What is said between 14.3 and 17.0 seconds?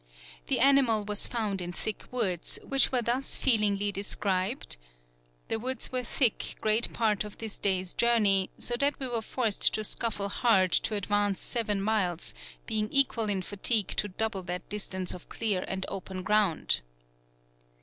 that distance of Clear and Open Ground."